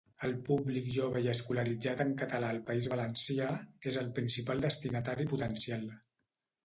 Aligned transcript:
El 0.27 0.31
públic 0.45 0.87
jove 0.93 1.19
i 1.25 1.29
escolaritzat 1.33 2.01
en 2.05 2.15
català 2.21 2.49
al 2.55 2.61
País 2.69 2.89
Valencià 2.95 3.51
és 3.93 3.99
el 4.05 4.09
principal 4.19 4.65
destinatari 4.67 5.29
potencial. 5.35 5.87